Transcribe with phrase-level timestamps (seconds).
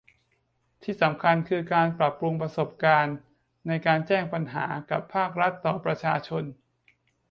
[0.83, 3.15] ที่สำคัญคือ การปรับปรุงประสบการณ์
[3.67, 6.43] ในการแจ้งปัญหากับภาครัฐต่อประชาชน